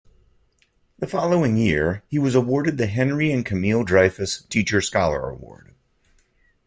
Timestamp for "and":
3.31-3.45